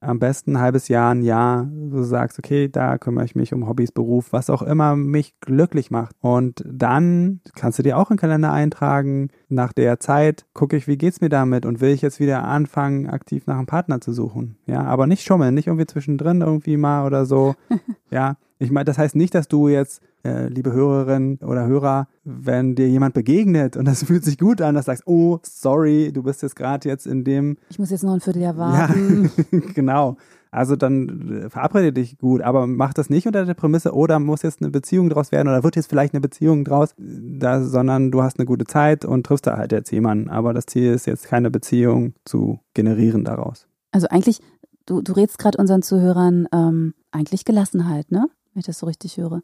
Am 0.00 0.18
besten 0.18 0.52
ein 0.52 0.60
halbes 0.60 0.88
Jahr, 0.88 1.14
ein 1.14 1.22
Jahr, 1.22 1.66
wo 1.72 1.96
du 1.96 2.02
sagst, 2.02 2.38
okay, 2.38 2.68
da 2.68 2.98
kümmere 2.98 3.24
ich 3.24 3.34
mich 3.34 3.54
um 3.54 3.66
Hobbys, 3.66 3.92
Beruf, 3.92 4.30
was 4.30 4.50
auch 4.50 4.60
immer 4.60 4.94
mich 4.94 5.40
glücklich 5.40 5.90
macht. 5.90 6.14
Und 6.20 6.62
dann 6.66 7.40
kannst 7.54 7.78
du 7.78 7.82
dir 7.82 7.96
auch 7.96 8.10
einen 8.10 8.18
Kalender 8.18 8.52
eintragen. 8.52 9.30
Nach 9.48 9.72
der 9.72 9.98
Zeit 9.98 10.44
gucke 10.52 10.76
ich, 10.76 10.86
wie 10.86 10.98
geht's 10.98 11.22
mir 11.22 11.30
damit 11.30 11.64
und 11.64 11.80
will 11.80 11.90
ich 11.90 12.02
jetzt 12.02 12.20
wieder 12.20 12.44
anfangen, 12.44 13.08
aktiv 13.08 13.46
nach 13.46 13.56
einem 13.56 13.66
Partner 13.66 14.02
zu 14.02 14.12
suchen. 14.12 14.58
Ja, 14.66 14.82
aber 14.82 15.06
nicht 15.06 15.24
schummeln, 15.24 15.54
nicht 15.54 15.66
irgendwie 15.66 15.86
zwischendrin 15.86 16.42
irgendwie 16.42 16.76
mal 16.76 17.06
oder 17.06 17.24
so. 17.24 17.54
ja, 18.10 18.36
Ich 18.58 18.70
meine, 18.70 18.84
das 18.84 18.96
heißt 18.96 19.16
nicht, 19.16 19.34
dass 19.34 19.48
du 19.48 19.68
jetzt, 19.68 20.00
äh, 20.24 20.48
liebe 20.48 20.72
Hörerin 20.72 21.38
oder 21.42 21.66
Hörer, 21.66 22.08
wenn 22.24 22.74
dir 22.74 22.88
jemand 22.88 23.14
begegnet 23.14 23.76
und 23.76 23.84
das 23.84 24.02
fühlt 24.04 24.24
sich 24.24 24.38
gut 24.38 24.62
an, 24.62 24.74
dass 24.74 24.86
du 24.86 24.92
sagst, 24.92 25.06
oh, 25.06 25.38
sorry, 25.42 26.10
du 26.12 26.22
bist 26.22 26.42
jetzt 26.42 26.56
gerade 26.56 26.88
jetzt 26.88 27.06
in 27.06 27.24
dem. 27.24 27.58
Ich 27.68 27.78
muss 27.78 27.90
jetzt 27.90 28.02
noch 28.02 28.14
ein 28.14 28.20
Vierteljahr 28.20 28.56
warten. 28.56 29.30
Ja, 29.52 29.60
genau. 29.74 30.16
Also 30.50 30.74
dann 30.74 31.42
äh, 31.44 31.50
verabrede 31.50 31.92
dich 31.92 32.16
gut, 32.16 32.40
aber 32.40 32.66
mach 32.66 32.94
das 32.94 33.10
nicht 33.10 33.26
unter 33.26 33.44
der 33.44 33.52
Prämisse, 33.52 33.92
oder 33.92 34.18
muss 34.18 34.40
jetzt 34.40 34.62
eine 34.62 34.70
Beziehung 34.70 35.10
draus 35.10 35.32
werden 35.32 35.48
oder 35.48 35.62
wird 35.62 35.76
jetzt 35.76 35.90
vielleicht 35.90 36.14
eine 36.14 36.22
Beziehung 36.22 36.64
draus, 36.64 36.94
da, 36.96 37.62
sondern 37.62 38.10
du 38.10 38.22
hast 38.22 38.38
eine 38.38 38.46
gute 38.46 38.64
Zeit 38.64 39.04
und 39.04 39.26
triffst 39.26 39.46
da 39.46 39.58
halt 39.58 39.72
jetzt 39.72 39.90
jemanden. 39.90 40.30
Aber 40.30 40.54
das 40.54 40.64
Ziel 40.64 40.94
ist 40.94 41.06
jetzt 41.06 41.26
keine 41.26 41.50
Beziehung 41.50 42.14
zu 42.24 42.60
generieren 42.72 43.22
daraus. 43.22 43.66
Also 43.92 44.08
eigentlich, 44.08 44.40
du, 44.86 45.02
du 45.02 45.12
rätst 45.12 45.38
gerade 45.38 45.58
unseren 45.58 45.82
Zuhörern 45.82 46.48
ähm, 46.52 46.94
eigentlich 47.10 47.44
Gelassenheit, 47.44 48.10
ne? 48.10 48.26
Wenn 48.56 48.60
ich 48.60 48.66
das 48.66 48.78
so 48.78 48.86
richtig 48.86 49.18
höre. 49.18 49.42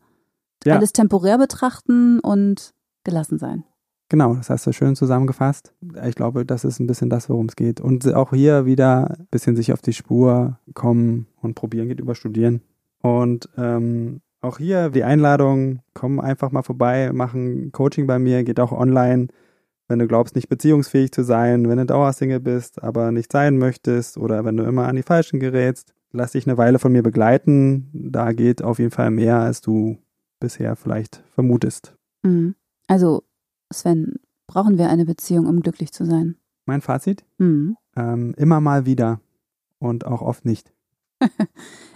Ja. 0.65 0.77
Alles 0.77 0.95
temporär 0.95 1.37
betrachten 1.37 2.19
und 2.21 2.73
gelassen 3.05 3.39
sein. 3.39 3.65
Genau, 4.09 4.35
das 4.37 4.49
hast 4.49 4.67
du 4.67 4.73
schön 4.73 4.97
zusammengefasst. 4.97 5.75
Ich 6.07 6.15
glaube, 6.15 6.47
das 6.47 6.65
ist 6.65 6.81
ein 6.81 6.87
bisschen 6.87 7.11
das, 7.11 7.29
worum 7.29 7.45
es 7.45 7.55
geht. 7.55 7.79
Und 7.79 8.11
auch 8.15 8.31
hier 8.31 8.65
wieder 8.65 9.11
ein 9.11 9.27
bisschen 9.31 9.55
sich 9.55 9.71
auf 9.71 9.83
die 9.83 9.93
Spur 9.93 10.59
kommen 10.73 11.27
und 11.43 11.57
probieren 11.57 11.89
geht 11.89 12.01
über 12.01 12.15
Studieren. 12.15 12.63
Und 13.03 13.51
ähm, 13.59 14.23
auch 14.41 14.57
hier 14.57 14.89
die 14.89 15.05
Einladung, 15.05 15.81
komm 15.93 16.19
einfach 16.19 16.51
mal 16.51 16.63
vorbei, 16.63 17.13
machen 17.13 17.71
Coaching 17.73 18.07
bei 18.07 18.19
mir, 18.19 18.45
geht 18.45 18.61
auch 18.61 18.73
online. 18.73 19.29
Wenn 19.89 19.99
du 19.99 20.07
glaubst, 20.07 20.37
nicht 20.37 20.49
beziehungsfähig 20.49 21.13
zu 21.13 21.23
sein, 21.23 21.69
wenn 21.69 21.77
du 21.77 21.85
Dauersingle 21.85 22.41
bist, 22.41 22.83
aber 22.83 23.13
nicht 23.13 23.31
sein 23.31 23.59
möchtest 23.59 24.17
oder 24.17 24.47
wenn 24.47 24.57
du 24.57 24.65
immer 24.65 24.89
an 24.89 24.97
die 24.97 25.03
Falschen 25.03 25.39
gerätst, 25.39 25.93
lass 26.13 26.33
dich 26.33 26.47
eine 26.47 26.59
Weile 26.59 26.79
von 26.79 26.93
mir 26.93 27.03
begleiten. 27.03 27.89
Da 27.93 28.33
geht 28.33 28.63
auf 28.63 28.79
jeden 28.79 28.91
Fall 28.91 29.11
mehr, 29.11 29.41
als 29.41 29.61
du 29.61 29.99
bisher 30.41 30.77
vielleicht 30.77 31.23
vermutest. 31.35 31.95
Mhm. 32.23 32.55
Also 32.87 33.23
Sven, 33.73 34.17
brauchen 34.47 34.79
wir 34.79 34.91
eine 34.91 35.05
Beziehung, 35.05 35.47
um 35.47 35.61
glücklich 35.61 35.93
zu 35.93 36.05
sein? 36.05 36.37
Mein 36.67 36.81
Fazit? 36.81 37.25
Hm. 37.39 37.77
Ähm, 37.97 38.35
immer 38.37 38.61
mal 38.61 38.87
wieder 38.87 39.21
und 39.79 40.07
auch 40.07 40.23
oft 40.23 40.45
nicht. 40.45 40.73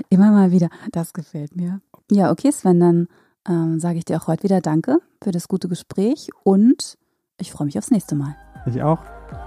immer 0.08 0.30
mal 0.30 0.50
wieder, 0.50 0.68
das 0.92 1.12
gefällt 1.12 1.56
mir. 1.56 1.80
Ja, 2.11 2.30
okay, 2.30 2.50
Sven, 2.50 2.80
dann 2.80 3.08
ähm, 3.49 3.78
sage 3.78 3.99
ich 3.99 4.04
dir 4.04 4.16
auch 4.20 4.26
heute 4.26 4.44
wieder 4.44 4.61
Danke 4.61 4.99
für 5.23 5.30
das 5.30 5.49
gute 5.49 5.68
Gespräch 5.68 6.30
und 6.44 6.96
ich 7.38 7.52
freue 7.52 7.66
mich 7.66 7.78
aufs 7.78 7.90
nächste 7.90 8.14
Mal. 8.14 8.37
Ich 8.66 8.82
auch. 8.82 9.00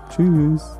Tschüss. 0.10 0.80